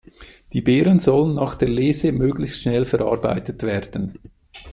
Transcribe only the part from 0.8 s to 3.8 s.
sollen nach der Lese möglichst schnell verarbeitet